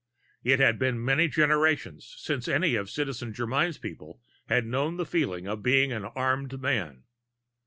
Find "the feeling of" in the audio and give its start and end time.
4.97-5.61